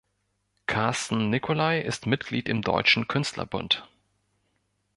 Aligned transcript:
Carsten 0.65 1.29
Nicolai 1.29 1.79
ist 1.79 2.07
Mitglied 2.07 2.49
im 2.49 2.63
Deutschen 2.63 3.07
Künstlerbund. 3.07 3.87